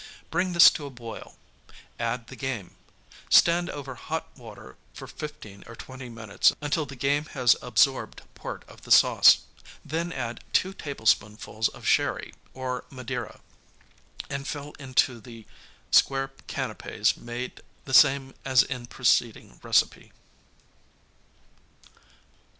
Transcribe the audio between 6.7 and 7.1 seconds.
the